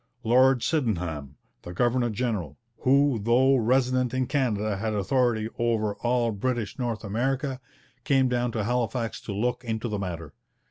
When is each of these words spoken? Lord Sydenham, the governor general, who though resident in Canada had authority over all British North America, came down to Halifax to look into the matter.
Lord 0.23 0.63
Sydenham, 0.63 1.35
the 1.61 1.73
governor 1.73 2.09
general, 2.09 2.57
who 2.79 3.19
though 3.21 3.55
resident 3.57 4.15
in 4.15 4.25
Canada 4.25 4.77
had 4.77 4.95
authority 4.95 5.47
over 5.59 5.93
all 5.97 6.31
British 6.31 6.79
North 6.79 7.03
America, 7.03 7.61
came 8.03 8.27
down 8.27 8.51
to 8.53 8.63
Halifax 8.63 9.21
to 9.21 9.31
look 9.31 9.63
into 9.63 9.87
the 9.87 9.99
matter. 9.99 10.33